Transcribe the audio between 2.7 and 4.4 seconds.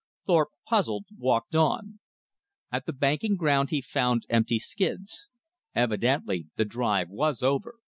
At the banking ground he found